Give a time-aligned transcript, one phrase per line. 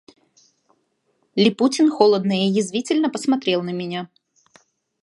[1.35, 4.09] Липутин холодно и язвительно посмотрел на меня.